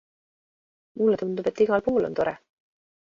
Mulle 1.01 1.19
tundub, 1.21 1.49
et 1.51 1.61
igal 1.65 1.83
pool 1.89 2.09
on 2.09 2.17
tore. 2.21 2.33